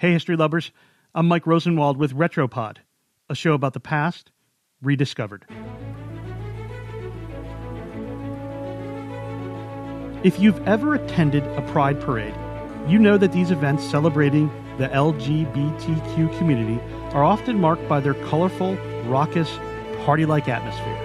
[0.00, 0.72] Hey, history lovers.
[1.14, 2.78] I'm Mike Rosenwald with Retropod,
[3.28, 4.30] a show about the past
[4.80, 5.44] rediscovered.
[10.24, 12.34] If you've ever attended a pride parade,
[12.88, 16.80] you know that these events celebrating the LGBTQ community
[17.12, 19.54] are often marked by their colorful, raucous,
[20.06, 20.96] party like atmosphere.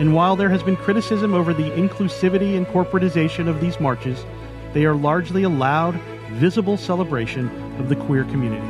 [0.00, 4.24] And while there has been criticism over the inclusivity and corporatization of these marches,
[4.72, 6.00] they are largely a loud,
[6.32, 8.66] visible celebration of the queer community.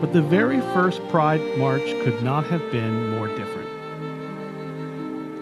[0.00, 3.68] But the very first Pride March could not have been more different.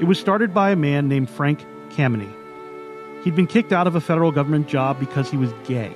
[0.01, 2.33] It was started by a man named Frank Kameny.
[3.25, 5.95] He'd been kicked out of a federal government job because he was gay,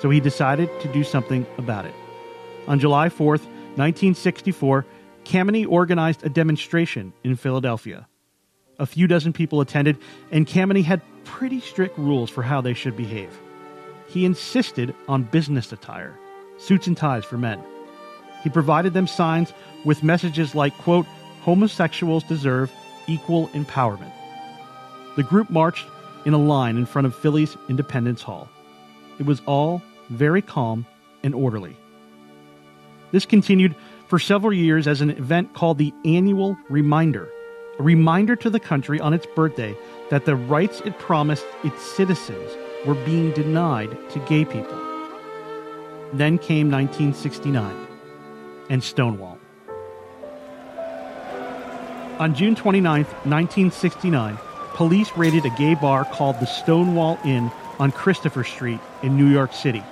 [0.00, 1.94] so he decided to do something about it.
[2.66, 3.44] On July 4th,
[3.76, 4.86] 1964,
[5.24, 8.06] Kameny organized a demonstration in Philadelphia.
[8.78, 9.96] A few dozen people attended,
[10.30, 13.30] and Kameny had pretty strict rules for how they should behave.
[14.06, 16.18] He insisted on business attire,
[16.58, 17.60] suits and ties for men.
[18.42, 19.52] He provided them signs
[19.84, 21.06] with messages like, quote,
[21.40, 22.70] homosexuals deserve
[23.06, 24.12] equal empowerment.
[25.16, 25.86] The group marched
[26.26, 28.48] in a line in front of Philly's Independence Hall.
[29.18, 30.84] It was all very calm
[31.22, 31.76] and orderly.
[33.12, 33.74] This continued
[34.08, 37.28] for several years as an event called the Annual Reminder,
[37.78, 39.76] a reminder to the country on its birthday
[40.10, 42.50] that the rights it promised its citizens
[42.86, 44.78] were being denied to gay people.
[46.12, 47.86] Then came 1969
[48.70, 49.38] and Stonewall.
[52.18, 54.38] On June 29, 1969,
[54.72, 59.52] police raided a gay bar called the Stonewall Inn on Christopher Street in New York
[59.52, 59.82] City.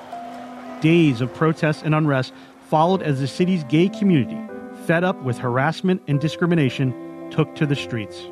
[0.81, 2.33] Days of protests and unrest
[2.71, 4.41] followed as the city's gay community,
[4.87, 6.95] fed up with harassment and discrimination,
[7.31, 8.29] took to the streets.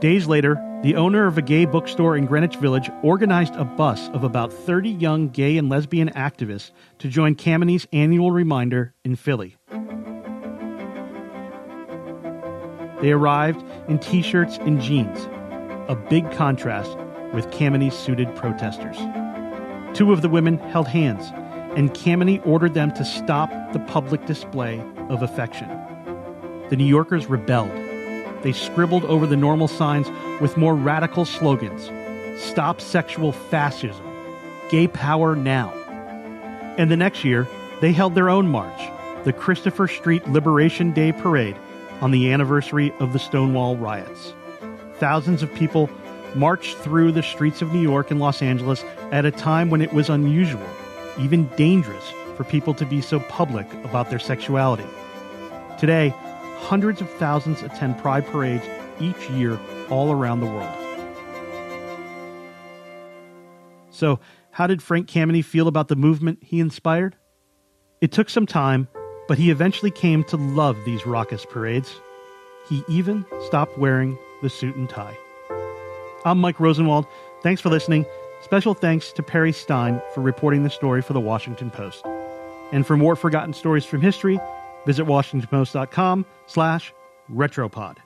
[0.00, 4.24] Days later, the owner of a gay bookstore in Greenwich Village organized a bus of
[4.24, 9.56] about 30 young gay and lesbian activists to join Kameny's annual reminder in Philly.
[13.02, 15.28] They arrived in t shirts and jeans,
[15.88, 16.96] a big contrast
[17.34, 18.96] with Kameny's suited protesters.
[19.94, 21.30] Two of the women held hands,
[21.76, 25.68] and Kameny ordered them to stop the public display of affection.
[26.70, 27.76] The New Yorkers rebelled.
[28.42, 30.08] They scribbled over the normal signs
[30.40, 31.90] with more radical slogans
[32.40, 34.06] Stop sexual fascism,
[34.70, 35.70] Gay power now.
[36.78, 37.46] And the next year,
[37.80, 38.80] they held their own march,
[39.24, 41.56] the Christopher Street Liberation Day Parade,
[42.00, 44.32] on the anniversary of the Stonewall riots.
[44.94, 45.90] Thousands of people
[46.34, 49.92] marched through the streets of New York and Los Angeles at a time when it
[49.92, 50.66] was unusual,
[51.18, 54.86] even dangerous, for people to be so public about their sexuality.
[55.78, 56.14] Today,
[56.60, 58.64] hundreds of thousands attend pride parades
[59.00, 60.76] each year all around the world.
[63.90, 64.20] So,
[64.52, 67.16] how did Frank Kameny feel about the movement he inspired?
[68.00, 68.88] It took some time,
[69.28, 71.94] but he eventually came to love these raucous parades.
[72.68, 75.16] He even stopped wearing the suit and tie.
[76.24, 77.06] I'm Mike Rosenwald.
[77.42, 78.06] Thanks for listening.
[78.42, 82.04] Special thanks to Perry Stein for reporting the story for the Washington Post.
[82.72, 84.38] And for more forgotten stories from history,
[84.86, 86.92] visit washingtonpost.com slash
[87.32, 87.98] retropod.